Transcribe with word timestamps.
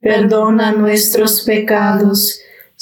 perdona 0.00 0.72
nuestros 0.72 1.42
pecados, 1.42 2.40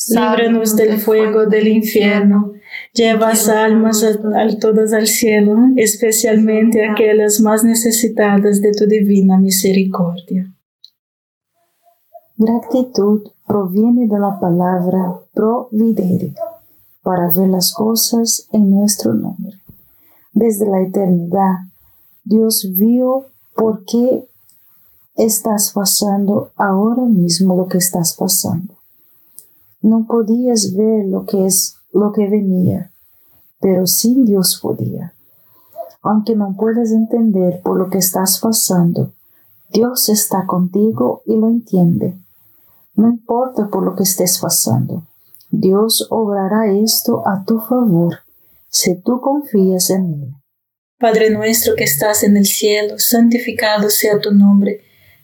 líbranos 0.09 0.77
del 0.77 0.99
fuego 0.99 1.47
del 1.47 1.69
infierno, 1.69 2.53
lleva 2.93 3.33
almas 3.57 4.03
a, 4.05 4.59
todas 4.59 4.93
al 4.93 5.07
cielo, 5.07 5.57
especialmente 5.77 6.85
aquellas 6.85 7.41
más 7.41 7.65
necesitadas 7.65 8.61
de 8.61 8.73
tu 8.73 8.87
divina 8.87 9.39
misericordia. 9.39 10.53
Gratitud 12.37 13.23
proviene 13.47 14.09
de 14.09 14.19
la 14.19 14.39
palabra 14.41 15.21
providere, 15.33 16.35
para 17.03 17.29
ver 17.29 17.49
las 17.49 17.73
cosas 17.73 18.49
en 18.53 18.71
nuestro 18.71 19.15
nombre. 19.15 19.61
Desde 20.33 20.67
la 20.67 20.83
eternidad, 20.83 21.59
Dios 22.25 22.67
vio 22.75 23.27
por 23.55 23.85
qué 23.85 24.25
estás 25.17 25.71
pasando 25.73 26.51
ahora 26.57 27.03
mismo 27.03 27.57
lo 27.57 27.69
que 27.69 27.79
estás 27.79 28.15
pasando. 28.15 28.75
No 29.81 30.07
podías 30.07 30.75
ver 30.75 31.07
lo 31.07 31.25
que 31.25 31.47
es 31.47 31.77
lo 31.93 32.13
que 32.13 32.29
venía, 32.29 32.91
pero 33.61 33.87
sí 33.87 34.17
Dios 34.25 34.59
podía. 34.61 35.15
Aunque 36.03 36.35
no 36.35 36.55
puedas 36.59 36.91
entender 36.91 37.61
por 37.63 37.79
lo 37.79 37.89
que 37.91 37.99
estás 37.99 38.41
pasando, 38.41 39.13
Dios 39.71 40.09
está 40.09 40.47
contigo 40.47 41.23
y 41.27 41.37
lo 41.37 41.49
entiende. 41.49 42.17
No 42.95 43.09
importa 43.09 43.69
por 43.69 43.85
lo 43.85 43.95
que 43.97 44.03
estés 44.03 44.39
pasando, 44.39 45.05
Dios 45.51 46.07
obrará 46.11 46.71
esto 46.73 47.27
a 47.27 47.45
tu 47.45 47.61
favor 47.61 48.19
si 48.69 48.97
tú 48.97 49.21
confías 49.21 49.91
en 49.91 50.13
Él. 50.15 50.35
Padre 50.99 51.31
nuestro 51.31 51.75
que 51.75 51.85
estás 51.85 52.23
en 52.23 52.37
el 52.37 52.47
cielo, 52.47 52.99
santificado 52.99 53.91
sea 53.91 54.21
tu 54.21 54.33
nombre 54.33 54.81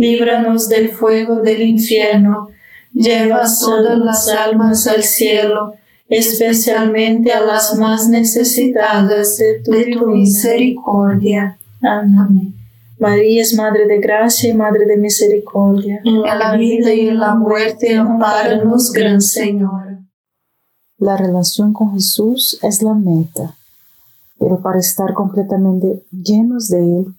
líbranos 0.00 0.70
del 0.70 0.88
fuego 0.88 1.36
del 1.42 1.60
infierno, 1.60 2.48
lleva 2.94 3.42
todas 3.60 3.98
las 3.98 4.28
almas 4.28 4.86
al 4.86 5.02
cielo, 5.02 5.74
especialmente 6.08 7.32
a 7.32 7.42
las 7.42 7.76
más 7.76 8.08
necesitadas 8.08 9.36
de 9.36 9.60
tu, 9.62 10.06
misericordia. 10.06 11.58
Amén. 11.82 12.54
María 12.98 13.42
es 13.42 13.54
Madre 13.54 13.86
de 13.86 13.98
Gracia 14.00 14.50
y 14.50 14.54
Madre 14.54 14.86
de 14.86 14.96
Misericordia. 14.96 16.00
En 16.04 16.22
la 16.22 16.56
vida 16.56 16.92
y 16.94 17.08
en 17.08 17.18
la 17.18 17.34
muerte, 17.34 17.94
amparanos, 17.94 18.92
Gran 18.92 19.20
Señor. 19.20 19.98
La 20.98 21.16
relación 21.16 21.74
con 21.74 21.92
Jesús 21.92 22.58
es 22.62 22.82
la 22.82 22.94
meta, 22.94 23.54
pero 24.38 24.60
para 24.60 24.78
estar 24.78 25.12
completamente 25.12 26.02
llenos 26.10 26.68
de 26.68 26.78
Él, 26.78 27.14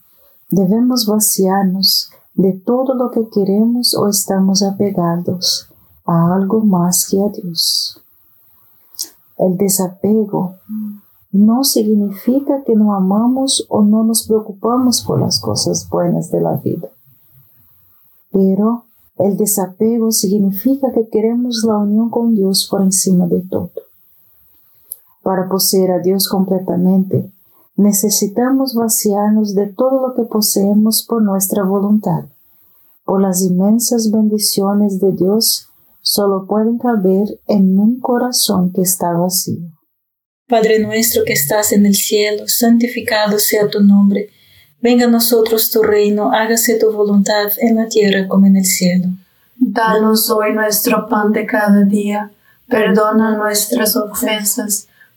debemos 0.49 1.07
vaciarnos 1.07 2.11
de 2.33 2.53
todo 2.53 2.93
lo 2.95 3.11
que 3.11 3.27
queremos 3.29 3.95
o 3.95 4.07
estamos 4.07 4.63
apegados 4.63 5.69
a 6.05 6.35
algo 6.35 6.61
más 6.61 7.07
que 7.09 7.21
a 7.21 7.29
Dios. 7.29 8.01
El 9.37 9.57
desapego 9.57 10.55
no 11.31 11.63
significa 11.63 12.63
que 12.63 12.75
no 12.75 12.93
amamos 12.93 13.65
o 13.69 13.81
no 13.83 14.03
nos 14.03 14.27
preocupamos 14.27 15.03
por 15.03 15.19
las 15.19 15.39
cosas 15.39 15.87
buenas 15.89 16.29
de 16.31 16.41
la 16.41 16.55
vida. 16.57 16.89
Pero 18.31 18.85
el 19.17 19.37
desapego 19.37 20.11
significa 20.11 20.91
que 20.91 21.07
queremos 21.07 21.63
la 21.65 21.77
unión 21.77 22.09
con 22.09 22.35
Dios 22.35 22.67
por 22.69 22.81
encima 22.81 23.27
de 23.27 23.41
todo. 23.41 23.71
Para 25.21 25.47
poseer 25.47 25.91
a 25.91 25.99
Dios 25.99 26.27
completamente, 26.27 27.31
necesitamos 27.81 28.75
vaciarnos 28.75 29.55
de 29.55 29.67
todo 29.67 30.07
lo 30.07 30.13
que 30.13 30.23
poseemos 30.23 31.03
por 31.07 31.21
nuestra 31.21 31.63
voluntad. 31.63 32.25
Por 33.03 33.21
las 33.21 33.41
inmensas 33.41 34.11
bendiciones 34.11 34.99
de 34.99 35.11
Dios 35.11 35.67
solo 36.01 36.45
pueden 36.47 36.77
caber 36.77 37.39
en 37.47 37.77
un 37.77 37.99
corazón 37.99 38.71
que 38.71 38.81
está 38.81 39.11
vacío. 39.13 39.69
Padre 40.47 40.79
nuestro 40.79 41.23
que 41.23 41.33
estás 41.33 41.71
en 41.71 41.85
el 41.85 41.95
cielo, 41.95 42.47
santificado 42.47 43.39
sea 43.39 43.69
tu 43.69 43.81
nombre. 43.81 44.29
Venga 44.81 45.05
a 45.05 45.09
nosotros 45.09 45.71
tu 45.71 45.81
reino, 45.81 46.31
hágase 46.33 46.77
tu 46.77 46.91
voluntad 46.91 47.51
en 47.59 47.75
la 47.75 47.87
tierra 47.87 48.27
como 48.27 48.47
en 48.47 48.57
el 48.57 48.65
cielo. 48.65 49.07
Danos 49.55 50.29
hoy 50.29 50.53
nuestro 50.53 51.07
pan 51.07 51.31
de 51.31 51.45
cada 51.45 51.83
día. 51.83 52.31
Perdona 52.67 53.37
nuestras 53.37 53.95
ofensas, 53.95 54.87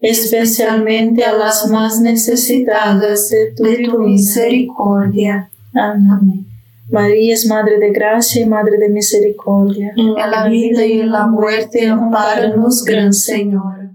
especialmente 0.00 1.24
a 1.24 1.32
las 1.32 1.68
más 1.68 2.00
necesitadas 2.00 3.28
de 3.28 3.52
tu, 3.54 3.98
misericordia. 3.98 5.50
Amén. 5.74 6.46
María 6.90 7.34
es 7.34 7.46
Madre 7.46 7.78
de 7.78 7.92
Gracia 7.92 8.42
y 8.42 8.46
Madre 8.46 8.76
de 8.78 8.88
Misericordia. 8.88 9.92
En 9.96 10.14
la 10.14 10.48
vida 10.48 10.84
y 10.84 11.00
en 11.00 11.12
la 11.12 11.26
muerte, 11.26 11.86
amparanos, 11.88 12.84
Gran 12.84 13.12
Señor. 13.12 13.90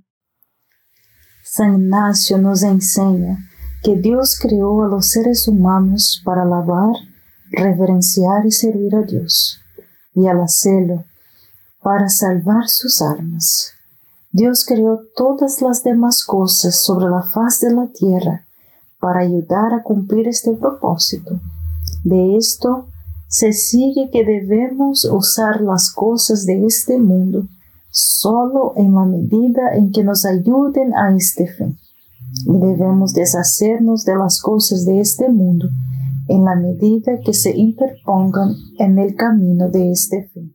San 1.44 1.76
Ignacio 1.76 2.38
nos 2.38 2.64
enseña 2.64 3.38
que 3.84 3.96
Dios 3.96 4.40
creó 4.42 4.84
a 4.84 4.88
los 4.88 5.08
seres 5.10 5.48
humanos 5.48 6.22
para 6.24 6.44
alabar, 6.44 6.96
reverenciar 7.52 8.46
y 8.46 8.52
servir 8.52 8.96
a 8.96 9.02
Dios, 9.02 9.60
y 10.14 10.28
al 10.28 10.42
hacerlo, 10.42 11.06
para 11.82 12.10
salvar 12.10 12.68
sus 12.68 13.02
almas. 13.02 13.75
Dios 14.36 14.66
creó 14.68 15.00
todas 15.16 15.62
las 15.62 15.82
demás 15.82 16.26
cosas 16.26 16.76
sobre 16.76 17.10
la 17.10 17.22
faz 17.22 17.62
de 17.62 17.74
la 17.74 17.88
tierra 17.88 18.46
para 19.00 19.22
ayudar 19.22 19.74
a 19.74 19.82
cumplir 19.82 20.28
este 20.28 20.52
propósito. 20.52 21.40
De 22.04 22.36
esto 22.36 22.88
se 23.30 23.54
sigue 23.54 24.10
que 24.12 24.26
debemos 24.26 25.06
usar 25.06 25.62
las 25.62 25.90
cosas 25.90 26.46
de 26.46 26.66
este 26.66 27.00
mundo 27.00 27.48
solo 27.92 28.74
en 28.76 28.94
la 28.94 29.06
medida 29.06 29.74
en 29.74 29.94
que 29.94 30.04
nos 30.04 30.26
ayuden 30.26 30.94
a 30.94 31.16
este 31.16 31.48
fin. 31.48 31.78
Y 32.46 32.60
debemos 32.60 33.14
deshacernos 33.14 34.04
de 34.04 34.18
las 34.18 34.42
cosas 34.42 34.84
de 34.84 35.00
este 35.00 35.30
mundo 35.30 35.70
en 36.28 36.44
la 36.44 36.56
medida 36.56 37.22
que 37.24 37.34
se 37.34 37.56
interpongan 37.56 38.54
en 38.80 39.00
el 39.00 39.16
camino 39.16 39.70
de 39.70 39.94
este 39.94 40.30
fin. 40.34 40.55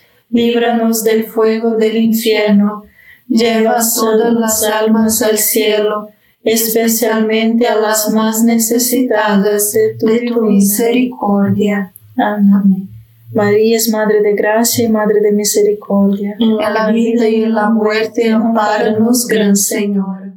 líbranos 0.31 1.03
del 1.03 1.25
fuego 1.25 1.75
del 1.75 1.97
infierno, 1.97 2.83
lleva 3.27 3.77
todas 3.95 4.33
las 4.33 4.63
almas 4.63 5.21
al 5.21 5.37
cielo, 5.37 6.09
especialmente 6.43 7.67
a 7.67 7.75
las 7.75 8.11
más 8.11 8.43
necesitadas 8.43 9.73
de 9.73 9.95
tu, 9.99 10.41
misericordia. 10.41 11.93
Amén. 12.17 12.89
María 13.33 13.77
es 13.77 13.89
Madre 13.89 14.21
de 14.21 14.33
Gracia 14.33 14.85
y 14.85 14.89
Madre 14.89 15.21
de 15.21 15.31
Misericordia. 15.31 16.35
En 16.39 16.57
la 16.57 16.91
vida 16.91 17.29
y 17.29 17.43
en 17.43 17.53
la 17.53 17.69
muerte, 17.69 18.29
amparanos, 18.29 19.25
Gran 19.27 19.55
Señor. 19.55 20.33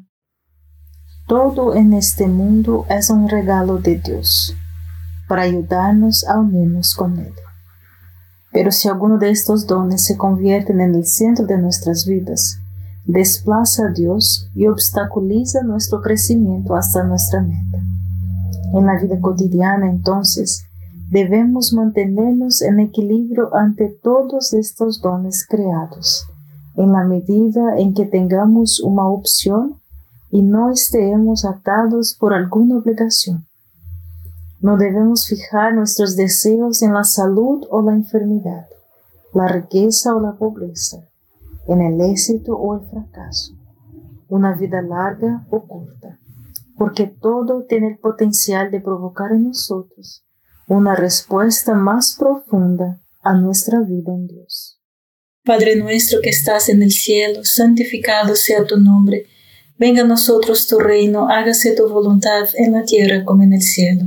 Todo 1.26 1.74
en 1.74 1.94
este 1.94 2.28
mundo 2.28 2.86
es 2.88 3.10
un 3.10 3.28
regalo 3.28 3.78
de 3.78 3.96
Dios 3.96 4.54
para 5.26 5.42
ayudarnos 5.42 6.24
a 6.28 6.38
unirnos 6.38 6.94
con 6.94 7.18
Él. 7.18 7.32
Pero 8.54 8.70
si 8.70 8.88
alguno 8.88 9.18
de 9.18 9.30
estos 9.30 9.66
dones 9.66 10.04
se 10.04 10.16
convierten 10.16 10.80
en 10.80 10.94
el 10.94 11.04
centro 11.04 11.44
de 11.44 11.58
nuestras 11.58 12.06
vidas, 12.06 12.60
desplaza 13.04 13.88
a 13.88 13.90
Dios 13.90 14.48
y 14.54 14.68
obstaculiza 14.68 15.64
nuestro 15.64 16.00
crecimiento 16.00 16.76
hasta 16.76 17.02
nuestra 17.02 17.42
meta. 17.42 17.82
En 18.72 18.86
la 18.86 18.96
vida 19.00 19.18
cotidiana, 19.20 19.90
entonces, 19.90 20.64
debemos 21.10 21.72
mantenernos 21.72 22.62
en 22.62 22.78
equilibrio 22.78 23.52
ante 23.56 23.88
todos 23.88 24.54
estos 24.54 25.02
dones 25.02 25.44
creados, 25.48 26.28
en 26.76 26.92
la 26.92 27.02
medida 27.02 27.76
en 27.76 27.92
que 27.92 28.06
tengamos 28.06 28.80
una 28.80 29.04
opción 29.08 29.80
y 30.30 30.42
no 30.42 30.70
estemos 30.70 31.44
atados 31.44 32.16
por 32.18 32.32
alguna 32.32 32.76
obligación. 32.76 33.44
No 34.64 34.78
debemos 34.78 35.26
fijar 35.26 35.74
nuestros 35.74 36.16
deseos 36.16 36.80
en 36.80 36.94
la 36.94 37.04
salud 37.04 37.66
o 37.68 37.82
la 37.82 37.92
enfermedad, 37.92 38.64
la 39.34 39.46
riqueza 39.46 40.16
o 40.16 40.20
la 40.22 40.38
pobreza, 40.38 41.06
en 41.68 41.82
el 41.82 42.00
éxito 42.00 42.56
o 42.56 42.74
el 42.74 42.88
fracaso, 42.88 43.52
una 44.26 44.54
vida 44.54 44.80
larga 44.80 45.46
o 45.50 45.68
corta, 45.68 46.18
porque 46.78 47.06
todo 47.06 47.66
tiene 47.68 47.88
el 47.88 47.98
potencial 47.98 48.70
de 48.70 48.80
provocar 48.80 49.32
en 49.32 49.48
nosotros 49.48 50.24
una 50.66 50.96
respuesta 50.96 51.74
más 51.74 52.16
profunda 52.18 53.02
a 53.20 53.34
nuestra 53.34 53.80
vida 53.80 54.14
en 54.14 54.28
Dios. 54.28 54.80
Padre 55.44 55.76
nuestro 55.76 56.22
que 56.22 56.30
estás 56.30 56.70
en 56.70 56.82
el 56.82 56.92
cielo, 56.92 57.44
santificado 57.44 58.34
sea 58.34 58.64
tu 58.64 58.78
nombre. 58.78 59.26
Venga 59.76 60.04
a 60.04 60.06
nosotros 60.06 60.66
tu 60.66 60.78
reino, 60.78 61.28
hágase 61.28 61.76
tu 61.76 61.86
voluntad 61.86 62.48
en 62.54 62.72
la 62.72 62.84
tierra 62.84 63.26
como 63.26 63.42
en 63.42 63.52
el 63.52 63.60
cielo. 63.60 64.06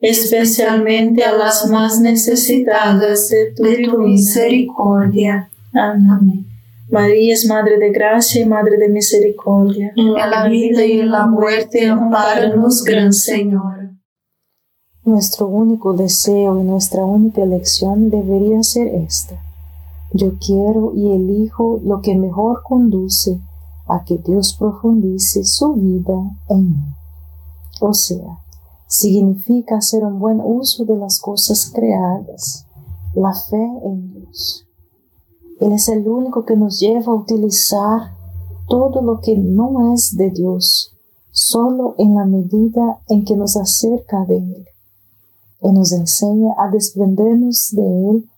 especialmente 0.00 1.24
a 1.24 1.32
las 1.32 1.68
más 1.68 2.00
necesitadas 2.00 3.28
de 3.28 3.52
tu, 3.52 3.98
misericordia. 3.98 5.50
Amén. 5.72 6.46
María 6.88 7.34
es 7.34 7.46
Madre 7.46 7.78
de 7.78 7.90
Gracia 7.90 8.42
y 8.42 8.46
Madre 8.46 8.78
de 8.78 8.88
Misericordia. 8.88 9.92
En 9.96 10.12
la 10.12 10.48
vida 10.48 10.84
y 10.84 11.00
en 11.00 11.10
la 11.10 11.26
muerte, 11.26 11.86
amparanos, 11.86 12.84
Gran 12.84 13.12
Señor. 13.12 13.90
Nuestro 15.04 15.46
único 15.46 15.92
deseo 15.94 16.60
y 16.60 16.64
nuestra 16.64 17.04
única 17.04 17.42
elección 17.42 18.10
debería 18.10 18.62
ser 18.62 18.88
esta. 18.88 19.40
Yo 20.12 20.34
quiero 20.38 20.92
y 20.94 21.12
elijo 21.12 21.80
lo 21.84 22.00
que 22.00 22.16
mejor 22.16 22.62
conduce 22.62 23.38
a 23.88 24.04
que 24.04 24.18
Dios 24.18 24.56
profundice 24.58 25.44
su 25.44 25.74
vida 25.74 26.14
en 26.48 26.70
mí. 26.70 26.94
O 27.80 27.92
sea, 27.94 28.38
significa 28.86 29.76
hacer 29.78 30.04
un 30.04 30.18
buen 30.18 30.40
uso 30.42 30.84
de 30.84 30.96
las 30.96 31.20
cosas 31.20 31.70
creadas, 31.74 32.66
la 33.14 33.32
fe 33.32 33.64
en 33.84 34.12
Dios. 34.12 34.66
Él 35.60 35.72
es 35.72 35.88
el 35.88 36.06
único 36.06 36.44
que 36.44 36.56
nos 36.56 36.78
lleva 36.80 37.12
a 37.12 37.16
utilizar 37.16 38.12
todo 38.68 39.00
lo 39.02 39.20
que 39.20 39.36
no 39.36 39.94
es 39.94 40.16
de 40.16 40.30
Dios, 40.30 40.94
solo 41.30 41.94
en 41.98 42.14
la 42.14 42.26
medida 42.26 43.00
en 43.08 43.24
que 43.24 43.36
nos 43.36 43.56
acerca 43.56 44.24
de 44.26 44.36
Él. 44.36 44.66
Y 45.62 45.72
nos 45.72 45.92
enseña 45.92 46.52
a 46.58 46.70
desprendernos 46.70 47.70
de 47.72 47.82
Él 47.82 48.28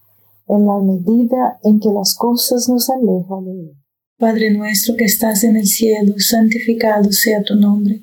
en 0.49 0.67
la 0.67 0.79
medida 0.79 1.59
en 1.63 1.81
que 1.81 1.91
las 1.91 2.15
cosas 2.15 2.69
nos 2.69 2.89
alejan 2.89 3.45
de 3.45 3.51
Él. 3.53 3.75
Padre 4.19 4.51
nuestro 4.51 4.97
que 4.97 5.05
estás 5.05 5.45
en 5.45 5.57
el 5.57 5.67
cielo, 5.67 6.15
santificado 6.19 7.13
sea 7.13 7.43
tu 7.43 7.55
nombre. 7.55 8.03